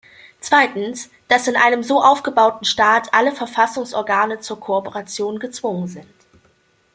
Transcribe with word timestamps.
Zweitens, 0.39 1.11
dass 1.27 1.47
in 1.47 1.55
einem 1.55 1.83
so 1.83 2.01
aufgebauten 2.01 2.65
Staat 2.65 3.13
alle 3.13 3.31
Verfassungsorgane 3.33 4.39
zur 4.39 4.59
Kooperation 4.59 5.37
gezwungen 5.37 5.87
sind. 5.87 6.11